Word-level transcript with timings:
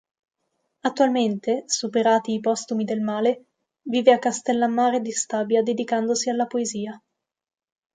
Attualmente, 0.79 1.65
superati 1.67 2.33
i 2.33 2.39
postumi 2.39 2.85
del 2.85 3.01
male, 3.01 3.45
vive 3.83 4.11
a 4.11 4.17
Castellammare 4.17 4.99
di 4.99 5.11
Stabia 5.11 5.61
dedicandosi 5.61 6.31
alla 6.31 6.47
poesia. 6.47 6.99